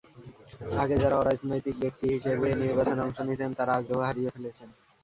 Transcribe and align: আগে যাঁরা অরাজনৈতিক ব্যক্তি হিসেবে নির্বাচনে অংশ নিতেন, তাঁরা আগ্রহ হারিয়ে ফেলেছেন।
আগে 0.75 0.95
যাঁরা 1.01 1.15
অরাজনৈতিক 1.17 1.75
ব্যক্তি 1.79 2.05
হিসেবে 2.15 2.47
নির্বাচনে 2.61 3.01
অংশ 3.01 3.17
নিতেন, 3.29 3.49
তাঁরা 3.53 3.73
আগ্রহ 3.75 3.99
হারিয়ে 4.07 4.33
ফেলেছেন। 4.35 4.69